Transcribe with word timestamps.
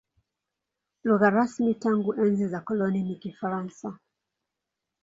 Lugha 1.03 1.29
rasmi 1.29 1.75
tangu 1.79 2.11
enzi 2.23 2.47
za 2.47 2.59
ukoloni 2.61 3.01
ni 3.03 3.15
Kifaransa. 3.15 3.99